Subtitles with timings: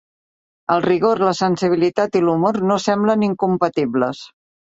[0.75, 4.27] El rigor, la sensibilitat i l'humor no semblen incompatibles.